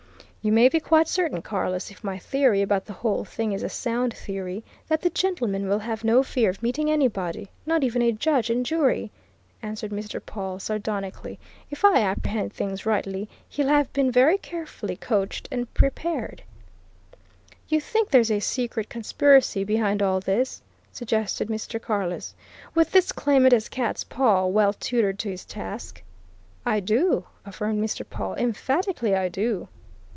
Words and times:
"You 0.43 0.51
may 0.51 0.69
be 0.69 0.79
quite 0.79 1.07
certain, 1.07 1.43
Carless, 1.43 1.91
if 1.91 2.03
my 2.03 2.17
theory 2.17 2.63
about 2.63 2.85
the 2.85 2.93
whole 2.97 3.23
thing 3.23 3.51
is 3.51 3.61
a 3.61 3.69
sound 3.69 4.11
theory, 4.11 4.63
that 4.87 5.01
the 5.03 5.11
gentleman 5.11 5.69
will 5.69 5.77
have 5.77 6.03
no 6.03 6.23
fear 6.23 6.49
of 6.49 6.63
meeting 6.63 6.89
anybody, 6.89 7.51
not 7.63 7.83
even 7.83 8.01
a 8.01 8.11
judge 8.11 8.49
and 8.49 8.65
jury!" 8.65 9.11
answered 9.61 9.91
Mr. 9.91 10.19
Pawle 10.19 10.57
sardonically. 10.57 11.37
"If 11.69 11.85
I 11.85 11.99
apprehend 11.99 12.53
things 12.53 12.87
rightly, 12.87 13.29
he'll 13.49 13.67
have 13.67 13.93
been 13.93 14.09
very 14.11 14.39
carefully 14.39 14.95
coached 14.97 15.47
and 15.51 15.71
prepared." 15.75 16.41
"You 17.67 17.79
think 17.79 18.09
there's 18.09 18.31
a 18.31 18.39
secret 18.39 18.89
conspiracy 18.89 19.63
behind 19.63 20.01
all 20.01 20.19
this?" 20.19 20.63
suggested 20.91 21.49
Mr. 21.49 21.79
Carless. 21.79 22.33
"With 22.73 22.91
this 22.93 23.11
claimant 23.11 23.53
as 23.53 23.69
cat's 23.69 24.03
paw 24.03 24.47
well 24.47 24.73
tutored 24.73 25.19
to 25.19 25.29
his 25.29 25.45
task?" 25.45 26.01
"I 26.65 26.79
do!" 26.79 27.25
affirmed 27.45 27.79
Mr. 27.79 28.03
Pawle. 28.03 28.33
"Emphatically, 28.39 29.15
I 29.15 29.29
do!" 29.29 29.67